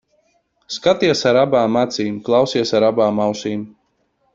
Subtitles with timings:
[0.77, 3.69] Skaties ar abām acīm, klausies ar abām ausīm.